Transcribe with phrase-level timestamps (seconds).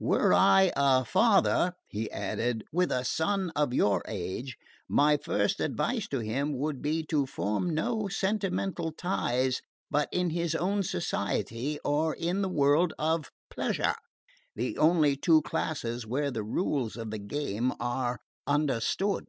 [0.00, 4.56] "Were I a father," he added, "with a son of your age,
[4.88, 9.60] my first advice to him would be to form no sentimental ties
[9.90, 13.94] but in his own society or in the world of pleasure
[14.56, 19.26] the only two classes where the rules of the game are understood."